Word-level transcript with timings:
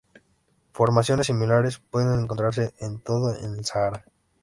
Formaciones 0.71 1.27
similares 1.27 1.77
pueden 1.77 2.19
encontrarse 2.21 2.73
en 2.79 2.99
todo 3.01 3.35
el 3.35 3.63
Sáhara. 3.65 4.03